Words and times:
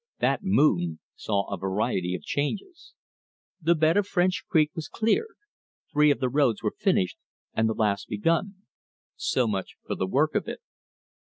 That 0.17 0.39
moon 0.41 0.97
saw 1.15 1.47
a 1.53 1.59
variety 1.59 2.15
of 2.15 2.23
changes. 2.23 2.93
The 3.61 3.75
bed 3.75 3.97
of 3.97 4.07
French 4.07 4.45
Creek 4.49 4.71
was 4.73 4.87
cleared. 4.87 5.35
Three 5.93 6.09
of 6.09 6.19
the 6.19 6.27
roads 6.27 6.63
were 6.63 6.73
finished, 6.75 7.19
and 7.53 7.69
the 7.69 7.75
last 7.75 8.07
begun. 8.07 8.63
So 9.15 9.45
much 9.45 9.75
for 9.85 9.93
the 9.93 10.07
work 10.07 10.33
of 10.33 10.47
it. 10.47 10.61